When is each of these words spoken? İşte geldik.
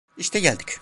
İşte 0.17 0.39
geldik. 0.39 0.77